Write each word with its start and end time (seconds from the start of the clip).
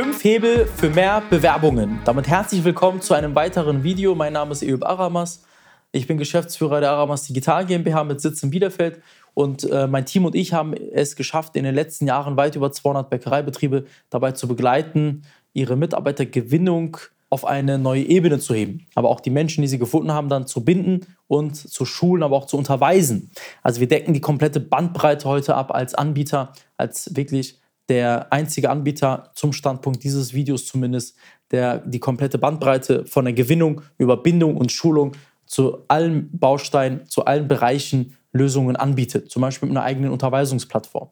Fünf 0.00 0.22
Hebel 0.22 0.66
für 0.76 0.90
mehr 0.90 1.24
Bewerbungen. 1.28 1.98
Damit 2.04 2.28
herzlich 2.28 2.62
willkommen 2.62 3.00
zu 3.00 3.14
einem 3.14 3.34
weiteren 3.34 3.82
Video. 3.82 4.14
Mein 4.14 4.34
Name 4.34 4.52
ist 4.52 4.62
Eub 4.62 4.84
Aramas. 4.84 5.42
Ich 5.90 6.06
bin 6.06 6.18
Geschäftsführer 6.18 6.78
der 6.78 6.92
Aramas 6.92 7.24
Digital 7.24 7.66
GmbH 7.66 8.04
mit 8.04 8.20
Sitz 8.20 8.40
in 8.44 8.50
Bielefeld. 8.50 9.02
Und 9.34 9.68
äh, 9.68 9.88
mein 9.88 10.06
Team 10.06 10.24
und 10.24 10.36
ich 10.36 10.52
haben 10.52 10.72
es 10.72 11.16
geschafft, 11.16 11.56
in 11.56 11.64
den 11.64 11.74
letzten 11.74 12.06
Jahren 12.06 12.36
weit 12.36 12.54
über 12.54 12.70
200 12.70 13.10
Bäckereibetriebe 13.10 13.86
dabei 14.08 14.30
zu 14.30 14.46
begleiten, 14.46 15.22
ihre 15.52 15.74
Mitarbeitergewinnung 15.74 16.98
auf 17.28 17.44
eine 17.44 17.76
neue 17.76 18.04
Ebene 18.04 18.38
zu 18.38 18.54
heben. 18.54 18.86
Aber 18.94 19.08
auch 19.08 19.18
die 19.18 19.30
Menschen, 19.30 19.62
die 19.62 19.68
sie 19.68 19.80
gefunden 19.80 20.12
haben, 20.12 20.28
dann 20.28 20.46
zu 20.46 20.64
binden 20.64 21.08
und 21.26 21.56
zu 21.56 21.84
schulen, 21.84 22.22
aber 22.22 22.36
auch 22.36 22.46
zu 22.46 22.56
unterweisen. 22.56 23.32
Also 23.64 23.80
wir 23.80 23.88
decken 23.88 24.14
die 24.14 24.20
komplette 24.20 24.60
Bandbreite 24.60 25.28
heute 25.28 25.56
ab 25.56 25.74
als 25.74 25.96
Anbieter, 25.96 26.52
als 26.76 27.16
wirklich 27.16 27.58
der 27.88 28.32
einzige 28.32 28.70
Anbieter 28.70 29.30
zum 29.34 29.52
Standpunkt 29.52 30.04
dieses 30.04 30.34
Videos 30.34 30.66
zumindest, 30.66 31.16
der 31.50 31.78
die 31.78 32.00
komplette 32.00 32.38
Bandbreite 32.38 33.06
von 33.06 33.24
der 33.24 33.34
Gewinnung 33.34 33.80
über 33.96 34.16
Bindung 34.16 34.56
und 34.56 34.70
Schulung 34.72 35.12
zu 35.46 35.84
allen 35.88 36.28
Bausteinen, 36.38 37.06
zu 37.06 37.24
allen 37.24 37.48
Bereichen 37.48 38.16
Lösungen 38.32 38.76
anbietet, 38.76 39.30
zum 39.30 39.40
Beispiel 39.40 39.68
mit 39.68 39.76
einer 39.76 39.86
eigenen 39.86 40.10
Unterweisungsplattform. 40.10 41.08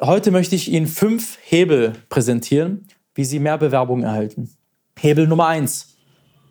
Heute 0.00 0.30
möchte 0.30 0.54
ich 0.54 0.70
Ihnen 0.70 0.86
fünf 0.86 1.36
Hebel 1.42 1.92
präsentieren, 2.08 2.86
wie 3.14 3.24
Sie 3.24 3.40
mehr 3.40 3.58
Bewerbungen 3.58 4.04
erhalten. 4.04 4.50
Hebel 4.98 5.26
Nummer 5.26 5.48
eins: 5.48 5.96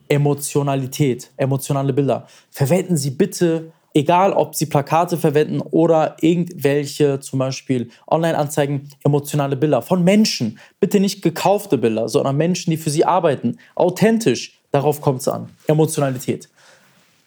Emotionalität, 0.10 1.32
emotionale 1.38 1.94
Bilder. 1.94 2.28
Verwenden 2.52 2.98
Sie 2.98 3.12
bitte 3.12 3.72
egal 4.00 4.32
ob 4.32 4.56
sie 4.56 4.66
Plakate 4.66 5.18
verwenden 5.18 5.60
oder 5.60 6.16
irgendwelche 6.22 7.20
zum 7.20 7.40
Beispiel 7.40 7.90
Online-Anzeigen, 8.08 8.90
emotionale 9.04 9.58
Bilder 9.58 9.82
von 9.82 10.06
Menschen. 10.06 10.58
Bitte 10.80 11.02
nicht 11.02 11.22
gekaufte 11.22 11.78
Bilder, 11.78 12.08
sondern 12.08 12.38
Menschen, 12.38 12.72
die 12.72 12.78
für 12.78 12.90
sie 12.90 13.04
arbeiten. 13.04 13.58
Authentisch, 13.76 14.58
darauf 14.72 15.02
kommt 15.02 15.20
es 15.20 15.28
an. 15.28 15.50
Emotionalität. 15.68 16.48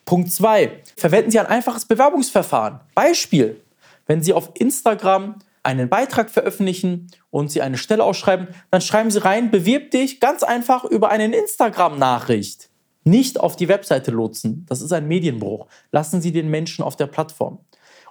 Punkt 0.06 0.32
2. 0.32 0.72
Verwenden 0.96 1.30
Sie 1.30 1.38
ein 1.38 1.46
einfaches 1.46 1.84
Bewerbungsverfahren. 1.84 2.80
Beispiel, 2.94 3.60
wenn 4.06 4.22
Sie 4.22 4.32
auf 4.32 4.50
Instagram 4.54 5.36
einen 5.62 5.90
Beitrag 5.90 6.30
veröffentlichen 6.30 7.08
und 7.30 7.52
Sie 7.52 7.60
eine 7.60 7.76
Stelle 7.76 8.02
ausschreiben, 8.02 8.48
dann 8.70 8.80
schreiben 8.80 9.10
Sie 9.10 9.22
rein, 9.22 9.50
bewirb 9.50 9.90
dich 9.90 10.20
ganz 10.20 10.42
einfach 10.42 10.84
über 10.84 11.10
eine 11.10 11.36
Instagram-Nachricht 11.36 12.71
nicht 13.04 13.40
auf 13.40 13.56
die 13.56 13.68
Webseite 13.68 14.10
lotsen. 14.10 14.66
Das 14.68 14.80
ist 14.80 14.92
ein 14.92 15.08
Medienbruch. 15.08 15.66
Lassen 15.90 16.20
Sie 16.20 16.32
den 16.32 16.48
Menschen 16.48 16.84
auf 16.84 16.96
der 16.96 17.06
Plattform. 17.06 17.58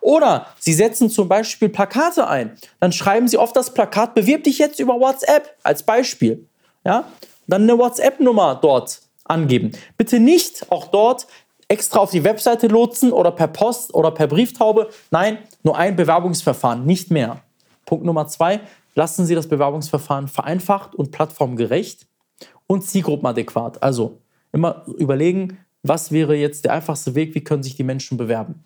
Oder 0.01 0.47
Sie 0.59 0.73
setzen 0.73 1.09
zum 1.09 1.27
Beispiel 1.27 1.69
Plakate 1.69 2.27
ein. 2.27 2.57
Dann 2.79 2.91
schreiben 2.91 3.27
Sie 3.27 3.37
auf 3.37 3.53
das 3.53 3.73
Plakat, 3.73 4.15
bewirb 4.15 4.43
dich 4.43 4.57
jetzt 4.57 4.79
über 4.79 4.99
WhatsApp 4.99 5.55
als 5.63 5.83
Beispiel. 5.83 6.47
Ja? 6.83 7.05
Dann 7.47 7.63
eine 7.63 7.77
WhatsApp-Nummer 7.77 8.55
dort 8.61 9.01
angeben. 9.25 9.71
Bitte 9.97 10.19
nicht 10.19 10.71
auch 10.71 10.87
dort 10.87 11.27
extra 11.67 11.99
auf 11.99 12.11
die 12.11 12.23
Webseite 12.23 12.67
lotsen 12.67 13.13
oder 13.13 13.31
per 13.31 13.47
Post 13.47 13.93
oder 13.93 14.11
per 14.11 14.27
Brieftaube. 14.27 14.89
Nein, 15.09 15.37
nur 15.63 15.77
ein 15.77 15.95
Bewerbungsverfahren, 15.95 16.85
nicht 16.85 17.11
mehr. 17.11 17.41
Punkt 17.85 18.03
Nummer 18.03 18.27
zwei, 18.27 18.59
lassen 18.95 19.25
Sie 19.25 19.35
das 19.35 19.47
Bewerbungsverfahren 19.47 20.27
vereinfacht 20.27 20.95
und 20.95 21.11
plattformgerecht 21.11 22.07
und 22.67 22.83
zielgruppenadäquat. 22.83 23.81
Also 23.81 24.17
Immer 24.51 24.85
überlegen, 24.97 25.57
was 25.83 26.11
wäre 26.11 26.35
jetzt 26.35 26.65
der 26.65 26.73
einfachste 26.73 27.15
Weg, 27.15 27.33
wie 27.35 27.43
können 27.43 27.63
sich 27.63 27.75
die 27.75 27.83
Menschen 27.83 28.17
bewerben. 28.17 28.63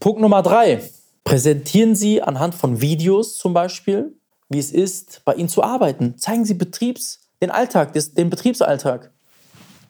Punkt 0.00 0.20
Nummer 0.20 0.42
drei. 0.42 0.82
Präsentieren 1.24 1.94
Sie 1.94 2.22
anhand 2.22 2.54
von 2.54 2.80
Videos 2.80 3.36
zum 3.36 3.52
Beispiel, 3.52 4.16
wie 4.48 4.58
es 4.58 4.70
ist, 4.72 5.22
bei 5.24 5.34
Ihnen 5.34 5.48
zu 5.48 5.62
arbeiten. 5.62 6.16
Zeigen 6.16 6.44
Sie 6.44 6.54
Betriebs, 6.54 7.20
den 7.42 7.50
Alltag, 7.50 7.92
den 7.92 8.30
Betriebsalltag. 8.30 9.12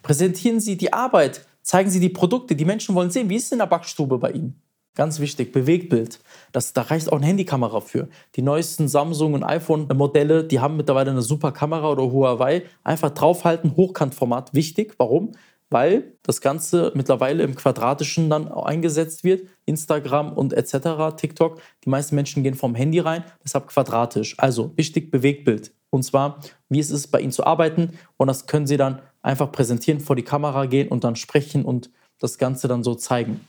Präsentieren 0.03 0.61
Sie 0.61 0.77
die 0.77 0.93
Arbeit, 0.93 1.47
zeigen 1.63 1.91
Sie 1.91 2.01
die 2.01 2.09
Produkte. 2.09 2.57
Die 2.57 2.65
Menschen 2.65 2.95
wollen 2.95 3.11
sehen, 3.11 3.29
wie 3.29 3.37
ist 3.37 3.47
es 3.47 3.53
in 3.53 3.59
der 3.59 3.67
Backstube 3.67 4.19
bei 4.19 4.33
Ihnen. 4.33 4.61
Ganz 4.99 5.21
wichtig, 5.21 5.53
Bewegtbild. 5.53 6.19
Das, 6.51 6.73
da 6.73 6.83
reicht 6.83 7.13
auch 7.13 7.19
eine 7.19 7.27
Handykamera 7.27 7.81
für. 7.81 8.09
Die 8.35 8.43
neuesten 8.43 8.89
Samsung 8.89 9.35
und 9.35 9.45
iPhone-Modelle, 9.45 10.43
die 10.43 10.59
haben 10.59 10.77
mittlerweile 10.77 11.13
eine 11.13 11.23
super 11.23 11.53
Kamera 11.53 11.89
oder 11.89 12.11
Huawei. 12.11 12.65
Einfach 12.83 13.11
draufhalten, 13.11 13.77
Hochkantformat, 13.77 14.55
wichtig. 14.55 14.97
Warum? 14.99 15.31
Weil 15.71 16.15
das 16.25 16.41
Ganze 16.41 16.91
mittlerweile 16.97 17.45
im 17.45 17.55
Quadratischen 17.55 18.29
dann 18.29 18.49
eingesetzt 18.49 19.23
wird. 19.23 19.47
Instagram 19.67 20.33
und 20.33 20.53
etc., 20.53 21.15
TikTok. 21.17 21.61
Die 21.85 21.91
meisten 21.91 22.17
Menschen 22.17 22.43
gehen 22.43 22.57
vom 22.57 22.75
Handy 22.75 22.99
rein, 22.99 23.23
deshalb 23.45 23.69
quadratisch. 23.69 24.35
Also 24.37 24.73
wichtig, 24.75 25.13
Bewegtbild. 25.13 25.73
Und 25.91 26.03
zwar, 26.03 26.41
wie 26.71 26.81
es 26.81 26.91
ist, 26.91 27.13
bei 27.13 27.21
Ihnen 27.21 27.31
zu 27.31 27.47
arbeiten. 27.47 27.97
Und 28.17 28.27
das 28.27 28.49
können 28.49 28.67
Sie 28.67 28.77
dann 28.77 29.01
einfach 29.23 29.53
präsentieren, 29.53 30.01
vor 30.01 30.17
die 30.17 30.25
Kamera 30.25 30.67
gehen 30.67 30.89
und 30.89 31.05
dann 31.05 31.15
sprechen 31.15 31.65
und 31.65 31.89
das 32.19 32.37
Ganze 32.37 32.67
dann 32.67 32.83
so 32.83 32.97
zeigen. 32.97 33.43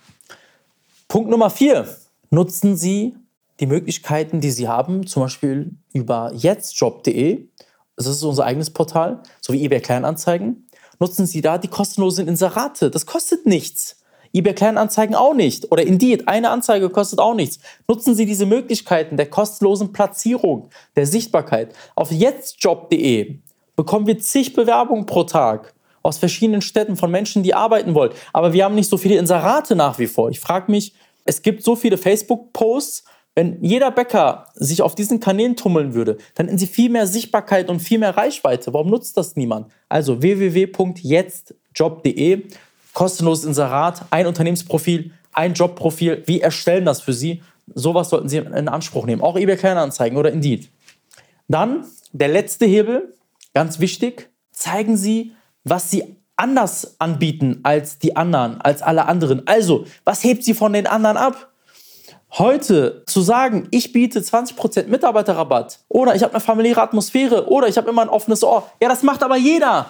Punkt 1.09 1.31
Nummer 1.31 1.49
vier. 1.49 1.87
Nutzen 2.29 2.77
Sie 2.77 3.15
die 3.59 3.65
Möglichkeiten, 3.65 4.41
die 4.41 4.51
Sie 4.51 4.67
haben, 4.67 5.07
zum 5.07 5.23
Beispiel 5.23 5.71
über 5.91 6.31
jetztjob.de. 6.35 7.47
Das 7.95 8.05
ist 8.05 8.21
unser 8.21 8.45
eigenes 8.45 8.69
Portal, 8.69 9.23
sowie 9.41 9.65
eBay 9.65 9.81
Kleinanzeigen. 9.81 10.67
Nutzen 10.99 11.25
Sie 11.25 11.41
da 11.41 11.57
die 11.57 11.67
kostenlosen 11.67 12.27
Inserate. 12.27 12.91
Das 12.91 13.07
kostet 13.07 13.47
nichts. 13.47 14.03
eBay 14.33 14.53
Kleinanzeigen 14.53 15.15
auch 15.15 15.33
nicht. 15.33 15.71
Oder 15.71 15.81
Indeed, 15.81 16.27
eine 16.27 16.51
Anzeige 16.51 16.91
kostet 16.91 17.17
auch 17.17 17.33
nichts. 17.33 17.57
Nutzen 17.87 18.13
Sie 18.13 18.27
diese 18.27 18.45
Möglichkeiten 18.45 19.17
der 19.17 19.31
kostenlosen 19.31 19.91
Platzierung, 19.91 20.69
der 20.95 21.07
Sichtbarkeit. 21.07 21.73
Auf 21.95 22.11
jetztjob.de 22.11 23.39
bekommen 23.75 24.05
wir 24.05 24.19
zig 24.19 24.53
Bewerbungen 24.53 25.07
pro 25.07 25.23
Tag 25.23 25.73
aus 26.01 26.17
verschiedenen 26.17 26.61
Städten 26.61 26.95
von 26.95 27.11
Menschen, 27.11 27.43
die 27.43 27.53
arbeiten 27.53 27.95
wollen. 27.95 28.11
Aber 28.33 28.53
wir 28.53 28.65
haben 28.65 28.75
nicht 28.75 28.89
so 28.89 28.97
viele 28.97 29.17
Inserate 29.17 29.75
nach 29.75 29.99
wie 29.99 30.07
vor. 30.07 30.29
Ich 30.29 30.39
frage 30.39 30.71
mich, 30.71 30.93
es 31.25 31.41
gibt 31.41 31.63
so 31.63 31.75
viele 31.75 31.97
Facebook-Posts, 31.97 33.03
wenn 33.35 33.63
jeder 33.63 33.91
Bäcker 33.91 34.47
sich 34.55 34.81
auf 34.81 34.95
diesen 34.95 35.19
Kanälen 35.19 35.55
tummeln 35.55 35.93
würde, 35.93 36.17
dann 36.35 36.47
hätten 36.47 36.57
sie 36.57 36.65
viel 36.67 36.89
mehr 36.89 37.07
Sichtbarkeit 37.07 37.69
und 37.69 37.79
viel 37.79 37.99
mehr 37.99 38.17
Reichweite. 38.17 38.73
Warum 38.73 38.89
nutzt 38.89 39.15
das 39.15 39.37
niemand? 39.37 39.71
Also 39.87 40.21
www.jetztjob.de, 40.21 42.47
kostenloses 42.93 43.45
Inserat, 43.45 44.03
ein 44.09 44.27
Unternehmensprofil, 44.27 45.13
ein 45.31 45.53
Jobprofil. 45.53 46.23
Wir 46.25 46.43
erstellen 46.43 46.83
das 46.83 46.99
für 47.01 47.13
Sie. 47.13 47.41
Sowas 47.73 48.09
sollten 48.09 48.27
Sie 48.27 48.35
in 48.37 48.67
Anspruch 48.67 49.05
nehmen. 49.05 49.21
Auch 49.21 49.37
eBay 49.37 49.55
Kleinanzeigen 49.55 50.17
oder 50.17 50.33
Indeed. 50.33 50.69
Dann 51.47 51.85
der 52.11 52.27
letzte 52.27 52.65
Hebel, 52.65 53.15
ganz 53.53 53.79
wichtig, 53.79 54.29
zeigen 54.51 54.97
Sie 54.97 55.31
was 55.63 55.91
sie 55.91 56.17
anders 56.35 56.95
anbieten 56.99 57.59
als 57.63 57.99
die 57.99 58.15
anderen, 58.15 58.61
als 58.61 58.81
alle 58.81 59.05
anderen. 59.05 59.45
Also, 59.45 59.85
was 60.05 60.23
hebt 60.23 60.43
sie 60.43 60.53
von 60.53 60.73
den 60.73 60.87
anderen 60.87 61.17
ab? 61.17 61.49
Heute 62.37 63.03
zu 63.07 63.21
sagen, 63.21 63.67
ich 63.71 63.91
biete 63.91 64.19
20% 64.19 64.87
Mitarbeiterrabatt 64.87 65.79
oder 65.89 66.15
ich 66.15 66.23
habe 66.23 66.33
eine 66.33 66.41
familiäre 66.41 66.81
Atmosphäre 66.81 67.49
oder 67.49 67.67
ich 67.67 67.77
habe 67.77 67.89
immer 67.89 68.03
ein 68.03 68.09
offenes 68.09 68.43
Ohr. 68.43 68.69
Ja, 68.79 68.87
das 68.87 69.03
macht 69.03 69.23
aber 69.23 69.35
jeder. 69.35 69.89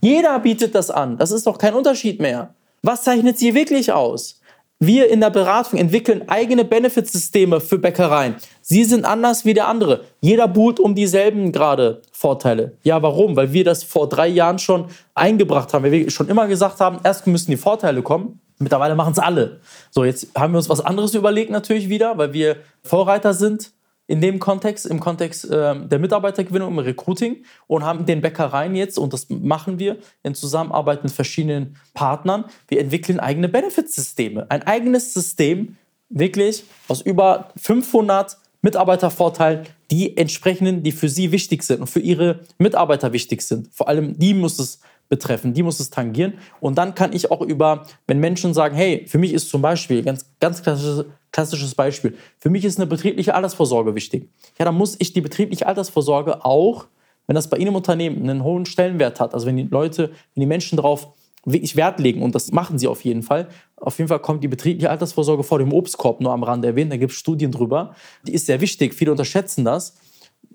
Jeder 0.00 0.38
bietet 0.40 0.74
das 0.74 0.90
an. 0.90 1.16
Das 1.16 1.30
ist 1.30 1.46
doch 1.46 1.58
kein 1.58 1.74
Unterschied 1.74 2.20
mehr. 2.20 2.54
Was 2.82 3.04
zeichnet 3.04 3.38
sie 3.38 3.54
wirklich 3.54 3.92
aus? 3.92 4.40
Wir 4.78 5.08
in 5.10 5.20
der 5.22 5.30
Beratung 5.30 5.78
entwickeln 5.78 6.28
eigene 6.28 6.62
Benefitsysteme 6.62 7.60
für 7.60 7.78
Bäckereien. 7.78 8.34
Sie 8.60 8.84
sind 8.84 9.06
anders 9.06 9.46
wie 9.46 9.54
der 9.54 9.68
andere. 9.68 10.04
Jeder 10.20 10.48
buhlt 10.48 10.78
um 10.78 10.94
dieselben 10.94 11.50
gerade 11.50 12.02
Vorteile. 12.12 12.76
Ja, 12.82 13.00
warum? 13.00 13.36
Weil 13.36 13.54
wir 13.54 13.64
das 13.64 13.84
vor 13.84 14.06
drei 14.06 14.28
Jahren 14.28 14.58
schon 14.58 14.88
eingebracht 15.14 15.72
haben. 15.72 15.84
Weil 15.84 15.92
wir 15.92 16.10
schon 16.10 16.28
immer 16.28 16.46
gesagt 16.46 16.80
haben, 16.80 16.98
erst 17.04 17.26
müssen 17.26 17.50
die 17.50 17.56
Vorteile 17.56 18.02
kommen. 18.02 18.40
Mittlerweile 18.58 18.94
machen 18.94 19.12
es 19.12 19.18
alle. 19.18 19.60
So, 19.90 20.04
jetzt 20.04 20.28
haben 20.36 20.52
wir 20.52 20.58
uns 20.58 20.68
was 20.68 20.84
anderes 20.84 21.14
überlegt 21.14 21.50
natürlich 21.50 21.88
wieder, 21.88 22.18
weil 22.18 22.34
wir 22.34 22.56
Vorreiter 22.82 23.32
sind 23.32 23.72
in 24.06 24.20
dem 24.20 24.38
Kontext, 24.38 24.86
im 24.86 25.00
Kontext 25.00 25.44
äh, 25.50 25.74
der 25.86 25.98
Mitarbeitergewinnung 25.98 26.72
im 26.72 26.78
Recruiting 26.78 27.44
und 27.66 27.84
haben 27.84 28.06
den 28.06 28.20
Bäckereien 28.20 28.74
jetzt, 28.74 28.98
und 28.98 29.12
das 29.12 29.28
machen 29.28 29.78
wir 29.78 29.98
in 30.22 30.34
Zusammenarbeit 30.34 31.02
mit 31.02 31.12
verschiedenen 31.12 31.76
Partnern, 31.94 32.44
wir 32.68 32.80
entwickeln 32.80 33.18
eigene 33.18 33.48
Benefitsysteme. 33.48 34.50
Ein 34.50 34.62
eigenes 34.62 35.12
System, 35.12 35.76
wirklich 36.08 36.64
aus 36.88 37.00
über 37.00 37.50
500 37.56 38.38
Mitarbeitervorteilen, 38.62 39.66
die 39.90 40.16
entsprechenden, 40.16 40.82
die 40.82 40.92
für 40.92 41.08
sie 41.08 41.32
wichtig 41.32 41.62
sind 41.62 41.80
und 41.80 41.86
für 41.86 42.00
ihre 42.00 42.40
Mitarbeiter 42.58 43.12
wichtig 43.12 43.42
sind. 43.42 43.68
Vor 43.72 43.88
allem 43.88 44.18
die 44.18 44.34
muss 44.34 44.58
es 44.58 44.80
betreffen, 45.08 45.54
die 45.54 45.62
muss 45.62 45.80
es 45.80 45.90
tangieren. 45.90 46.34
Und 46.60 46.78
dann 46.78 46.94
kann 46.94 47.12
ich 47.12 47.30
auch 47.30 47.40
über, 47.40 47.86
wenn 48.06 48.18
Menschen 48.18 48.54
sagen, 48.54 48.74
hey, 48.76 49.04
für 49.06 49.18
mich 49.18 49.32
ist 49.32 49.48
zum 49.48 49.62
Beispiel, 49.62 50.02
ganz, 50.02 50.26
ganz 50.40 50.62
klassisches, 50.62 51.04
klassisches 51.32 51.74
Beispiel, 51.74 52.16
für 52.38 52.50
mich 52.50 52.64
ist 52.64 52.78
eine 52.78 52.86
betriebliche 52.86 53.34
Altersvorsorge 53.34 53.94
wichtig. 53.94 54.28
Ja, 54.58 54.64
dann 54.64 54.74
muss 54.74 54.96
ich 54.98 55.12
die 55.12 55.20
betriebliche 55.20 55.66
Altersvorsorge 55.66 56.44
auch, 56.44 56.86
wenn 57.26 57.34
das 57.34 57.48
bei 57.48 57.56
Ihnen 57.56 57.68
im 57.68 57.76
Unternehmen 57.76 58.28
einen 58.28 58.44
hohen 58.44 58.66
Stellenwert 58.66 59.20
hat, 59.20 59.34
also 59.34 59.46
wenn 59.46 59.56
die 59.56 59.64
Leute, 59.64 60.10
wenn 60.34 60.40
die 60.40 60.46
Menschen 60.46 60.76
darauf 60.76 61.08
wirklich 61.44 61.76
Wert 61.76 62.00
legen 62.00 62.22
und 62.22 62.34
das 62.34 62.50
machen 62.50 62.78
sie 62.78 62.88
auf 62.88 63.04
jeden 63.04 63.22
Fall. 63.22 63.48
Auf 63.76 63.98
jeden 63.98 64.08
Fall 64.08 64.18
kommt 64.18 64.42
die 64.42 64.48
betriebliche 64.48 64.90
Altersvorsorge 64.90 65.44
vor 65.44 65.60
dem 65.60 65.72
Obstkorb 65.72 66.20
nur 66.20 66.32
am 66.32 66.42
Rande 66.42 66.68
erwähnt, 66.68 66.92
da 66.92 66.96
gibt 66.96 67.12
es 67.12 67.18
Studien 67.18 67.52
drüber. 67.52 67.94
Die 68.26 68.34
ist 68.34 68.46
sehr 68.46 68.60
wichtig, 68.60 68.94
viele 68.94 69.12
unterschätzen 69.12 69.64
das 69.64 69.94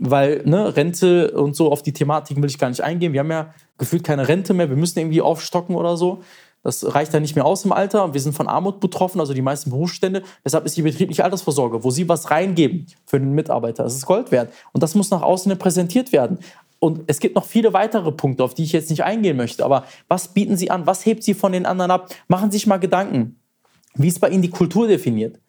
weil 0.04 0.42
ne, 0.46 0.76
Rente 0.76 1.32
und 1.32 1.56
so 1.56 1.72
auf 1.72 1.84
die 1.84 1.94
Thematiken 1.94 2.42
will 2.42 2.50
ich 2.50 2.58
gar 2.58 2.70
nicht 2.70 2.82
eingehen. 2.82 3.14
Wir 3.14 3.20
haben 3.20 3.30
ja 3.30 3.54
gefühlt 3.78 4.04
keine 4.04 4.28
Rente 4.28 4.54
mehr. 4.54 4.68
Wir 4.68 4.76
müssen 4.76 4.98
irgendwie 4.98 5.22
aufstocken 5.22 5.76
oder 5.76 5.96
so. 5.96 6.24
Das 6.64 6.94
reicht 6.96 7.14
dann 7.14 7.22
nicht 7.22 7.36
mehr 7.36 7.46
aus 7.46 7.66
im 7.66 7.72
Alter. 7.72 8.14
Wir 8.14 8.22
sind 8.22 8.34
von 8.34 8.48
Armut 8.48 8.80
betroffen, 8.80 9.20
also 9.20 9.34
die 9.34 9.42
meisten 9.42 9.70
Berufsstände. 9.70 10.24
Deshalb 10.44 10.66
ist 10.66 10.76
die 10.76 10.82
betriebliche 10.82 11.24
Altersvorsorge, 11.24 11.84
wo 11.84 11.92
Sie 11.92 12.10
was 12.10 12.32
reingeben 12.32 12.88
für 13.06 13.20
den 13.20 13.34
Mitarbeiter. 13.34 13.84
Das 13.84 13.96
ist 13.96 14.06
Gold 14.06 14.32
wert. 14.32 14.52
Und 14.72 14.82
das 14.82 14.96
muss 14.96 15.12
nach 15.12 15.22
außen 15.22 15.56
präsentiert 15.58 16.12
werden. 16.12 16.40
Und 16.80 17.04
es 17.06 17.20
gibt 17.20 17.36
noch 17.36 17.46
viele 17.46 17.74
weitere 17.74 18.12
Punkte, 18.12 18.44
auf 18.44 18.56
die 18.56 18.64
ich 18.64 18.72
jetzt 18.72 18.90
nicht 18.90 19.04
eingehen 19.04 19.38
möchte. 19.38 19.64
Aber 19.64 19.86
was 20.08 20.30
bieten 20.30 20.58
Sie 20.58 20.72
an? 20.72 20.88
Was 20.88 21.06
hebt 21.06 21.24
Sie 21.24 21.36
von 21.36 21.52
den 21.52 21.68
anderen 21.68 21.92
ab? 21.92 22.10
Machen 22.28 22.50
Sie 22.50 22.58
sich 22.58 22.68
mal 22.68 22.78
Gedanken. 22.78 23.40
Wie 23.94 24.08
ist 24.08 24.20
bei 24.20 24.30
Ihnen 24.30 24.42
die 24.42 24.50
Kultur 24.50 24.88
definiert? 24.88 25.40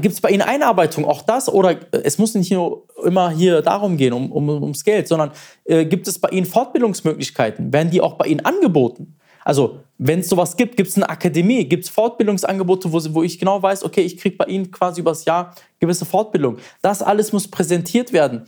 Gibt 0.00 0.14
es 0.14 0.22
bei 0.22 0.30
Ihnen 0.30 0.40
Einarbeitung, 0.40 1.04
auch 1.04 1.20
das? 1.20 1.50
Oder 1.50 1.72
äh, 1.72 2.00
es 2.04 2.16
muss 2.16 2.34
nicht 2.34 2.50
nur 2.50 2.86
immer 3.04 3.30
hier 3.30 3.60
darum 3.60 3.98
gehen, 3.98 4.14
um, 4.14 4.32
um, 4.32 4.48
ums 4.48 4.84
Geld, 4.84 5.06
sondern 5.06 5.32
äh, 5.64 5.84
gibt 5.84 6.08
es 6.08 6.18
bei 6.18 6.30
Ihnen 6.30 6.46
Fortbildungsmöglichkeiten? 6.46 7.72
Werden 7.72 7.90
die 7.90 8.00
auch 8.00 8.14
bei 8.14 8.26
Ihnen 8.26 8.44
angeboten? 8.44 9.16
Also, 9.44 9.80
wenn 9.98 10.20
es 10.20 10.30
sowas 10.30 10.56
gibt, 10.56 10.76
gibt 10.76 10.88
es 10.88 10.96
eine 10.96 11.08
Akademie, 11.08 11.64
gibt 11.64 11.84
es 11.84 11.90
Fortbildungsangebote, 11.90 12.90
wo, 12.90 13.00
wo 13.14 13.22
ich 13.22 13.38
genau 13.38 13.62
weiß, 13.62 13.84
okay, 13.84 14.00
ich 14.00 14.16
kriege 14.16 14.36
bei 14.36 14.46
Ihnen 14.46 14.70
quasi 14.70 15.02
übers 15.02 15.26
Jahr 15.26 15.54
gewisse 15.78 16.06
Fortbildung. 16.06 16.56
Das 16.80 17.02
alles 17.02 17.32
muss 17.32 17.46
präsentiert 17.46 18.14
werden. 18.14 18.46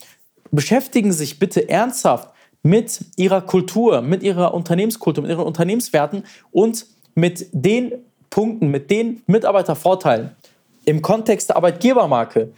Beschäftigen 0.51 1.13
Sie 1.13 1.19
sich 1.19 1.39
bitte 1.39 1.69
ernsthaft 1.69 2.31
mit 2.63 3.01
Ihrer 3.17 3.43
Kultur, 3.43 4.01
mit 4.01 4.23
Ihrer 4.23 4.55
Unternehmenskultur, 4.55 5.23
mit 5.23 5.31
Ihren 5.31 5.47
Unternehmenswerten 5.47 6.25
und 6.53 6.87
mit 7.15 7.47
den 7.53 7.93
Punkten, 8.31 8.69
mit 8.69 8.91
den 8.91 9.23
Mitarbeitervorteilen 9.27 10.37
im 10.89 11.03
Kontext 11.03 11.51
der 11.51 11.57
Arbeitgebermarke, 11.57 12.53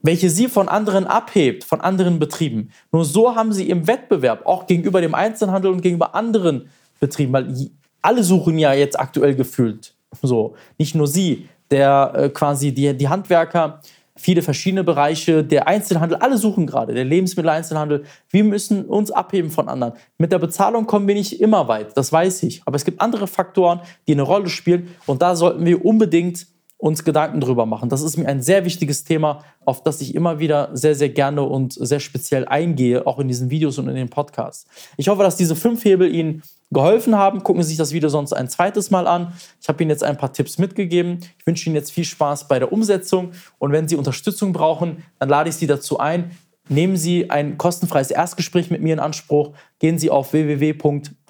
welche 0.00 0.30
Sie 0.30 0.48
von 0.48 0.68
anderen 0.68 1.06
abhebt, 1.06 1.64
von 1.64 1.80
anderen 1.80 2.18
Betrieben. 2.18 2.70
Nur 2.92 3.04
so 3.04 3.34
haben 3.34 3.52
Sie 3.52 3.68
im 3.68 3.86
Wettbewerb, 3.86 4.46
auch 4.46 4.66
gegenüber 4.66 5.00
dem 5.00 5.14
Einzelhandel 5.14 5.70
und 5.70 5.82
gegenüber 5.82 6.14
anderen 6.14 6.70
Betrieben, 6.98 7.32
weil 7.32 7.54
alle 8.00 8.22
suchen 8.22 8.58
ja 8.58 8.72
jetzt 8.72 8.98
aktuell 8.98 9.34
gefühlt. 9.34 9.94
So, 10.22 10.54
nicht 10.78 10.94
nur 10.94 11.06
Sie, 11.06 11.48
der 11.70 12.12
äh, 12.14 12.28
quasi 12.30 12.72
die, 12.72 12.96
die 12.96 13.08
Handwerker, 13.08 13.80
viele 14.16 14.40
verschiedene 14.40 14.82
Bereiche, 14.82 15.44
der 15.44 15.68
Einzelhandel, 15.68 16.16
alle 16.18 16.38
suchen 16.38 16.66
gerade, 16.66 16.94
der 16.94 17.04
Lebensmitteleinzelhandel. 17.04 18.04
Wir 18.30 18.44
müssen 18.44 18.86
uns 18.86 19.10
abheben 19.10 19.50
von 19.50 19.68
anderen. 19.68 19.92
Mit 20.16 20.32
der 20.32 20.38
Bezahlung 20.38 20.86
kommen 20.86 21.06
wir 21.06 21.14
nicht 21.14 21.40
immer 21.40 21.68
weit, 21.68 21.96
das 21.96 22.10
weiß 22.12 22.44
ich. 22.44 22.62
Aber 22.64 22.76
es 22.76 22.86
gibt 22.86 23.02
andere 23.02 23.26
Faktoren, 23.26 23.80
die 24.06 24.12
eine 24.12 24.22
Rolle 24.22 24.48
spielen 24.48 24.88
und 25.04 25.20
da 25.20 25.36
sollten 25.36 25.66
wir 25.66 25.84
unbedingt 25.84 26.46
uns 26.78 27.04
Gedanken 27.04 27.40
drüber 27.40 27.66
machen. 27.66 27.88
Das 27.88 28.02
ist 28.02 28.16
mir 28.16 28.28
ein 28.28 28.40
sehr 28.40 28.64
wichtiges 28.64 29.04
Thema, 29.04 29.44
auf 29.64 29.82
das 29.82 30.00
ich 30.00 30.14
immer 30.14 30.38
wieder 30.38 30.70
sehr, 30.72 30.94
sehr 30.94 31.08
gerne 31.08 31.42
und 31.42 31.72
sehr 31.74 31.98
speziell 31.98 32.46
eingehe, 32.46 33.06
auch 33.06 33.18
in 33.18 33.26
diesen 33.26 33.50
Videos 33.50 33.78
und 33.78 33.88
in 33.88 33.96
den 33.96 34.08
Podcasts. 34.08 34.66
Ich 34.96 35.08
hoffe, 35.08 35.24
dass 35.24 35.36
diese 35.36 35.56
fünf 35.56 35.84
Hebel 35.84 36.14
Ihnen 36.14 36.42
geholfen 36.70 37.16
haben. 37.16 37.42
Gucken 37.42 37.62
Sie 37.64 37.70
sich 37.70 37.78
das 37.78 37.92
Video 37.92 38.08
sonst 38.08 38.32
ein 38.32 38.48
zweites 38.48 38.92
Mal 38.92 39.08
an. 39.08 39.32
Ich 39.60 39.68
habe 39.68 39.82
Ihnen 39.82 39.90
jetzt 39.90 40.04
ein 40.04 40.16
paar 40.16 40.32
Tipps 40.32 40.58
mitgegeben. 40.58 41.18
Ich 41.38 41.46
wünsche 41.46 41.68
Ihnen 41.68 41.74
jetzt 41.74 41.90
viel 41.90 42.04
Spaß 42.04 42.46
bei 42.46 42.60
der 42.60 42.72
Umsetzung 42.72 43.32
und 43.58 43.72
wenn 43.72 43.88
Sie 43.88 43.96
Unterstützung 43.96 44.52
brauchen, 44.52 45.02
dann 45.18 45.28
lade 45.28 45.50
ich 45.50 45.56
Sie 45.56 45.66
dazu 45.66 45.98
ein. 45.98 46.30
Nehmen 46.68 46.96
Sie 46.96 47.30
ein 47.30 47.58
kostenfreies 47.58 48.10
Erstgespräch 48.10 48.70
mit 48.70 48.82
mir 48.82 48.92
in 48.92 49.00
Anspruch. 49.00 49.52
Gehen 49.80 49.98
Sie 49.98 50.10
auf 50.10 50.32
www 50.32 50.74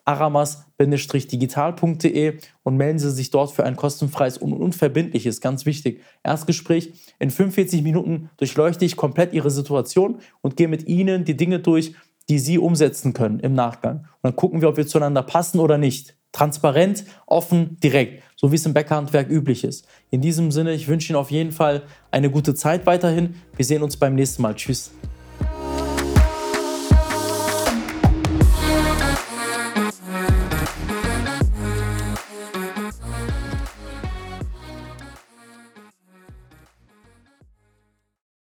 aramas-digital.de 0.08 2.38
und 2.62 2.76
melden 2.76 2.98
Sie 2.98 3.10
sich 3.10 3.30
dort 3.30 3.52
für 3.52 3.64
ein 3.64 3.76
kostenfreies 3.76 4.38
und 4.38 4.54
unverbindliches, 4.54 5.42
ganz 5.42 5.66
wichtig, 5.66 6.00
Erstgespräch. 6.24 6.94
In 7.18 7.30
45 7.30 7.82
Minuten 7.82 8.30
durchleuchte 8.38 8.86
ich 8.86 8.96
komplett 8.96 9.34
Ihre 9.34 9.50
Situation 9.50 10.20
und 10.40 10.56
gehe 10.56 10.68
mit 10.68 10.88
Ihnen 10.88 11.26
die 11.26 11.36
Dinge 11.36 11.58
durch, 11.60 11.92
die 12.30 12.38
Sie 12.38 12.56
umsetzen 12.58 13.12
können 13.12 13.40
im 13.40 13.52
Nachgang. 13.52 13.98
Und 13.98 14.06
dann 14.22 14.36
gucken 14.36 14.62
wir, 14.62 14.70
ob 14.70 14.78
wir 14.78 14.86
zueinander 14.86 15.22
passen 15.22 15.60
oder 15.60 15.76
nicht. 15.76 16.14
Transparent, 16.32 17.04
offen, 17.26 17.76
direkt, 17.82 18.22
so 18.36 18.52
wie 18.52 18.56
es 18.56 18.66
im 18.66 18.74
Bäckerhandwerk 18.74 19.30
üblich 19.30 19.64
ist. 19.64 19.88
In 20.10 20.20
diesem 20.20 20.52
Sinne, 20.52 20.74
ich 20.74 20.88
wünsche 20.88 21.10
Ihnen 21.12 21.18
auf 21.18 21.30
jeden 21.30 21.52
Fall 21.52 21.84
eine 22.10 22.30
gute 22.30 22.54
Zeit 22.54 22.84
weiterhin. 22.86 23.36
Wir 23.56 23.64
sehen 23.64 23.82
uns 23.82 23.96
beim 23.96 24.14
nächsten 24.14 24.42
Mal. 24.42 24.54
Tschüss. 24.54 24.90